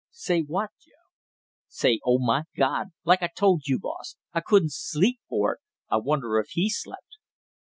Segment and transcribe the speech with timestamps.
[0.09, 1.11] "Say what, Joe?"
[1.67, 5.59] "Say, 'Oh, my God!' like I told you, boss; I couldn't sleep for it,
[5.91, 7.19] I wonder if he slept!"